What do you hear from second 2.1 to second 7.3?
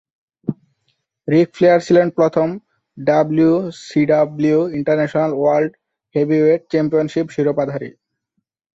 প্রথম "WCW international world heavyweight championship"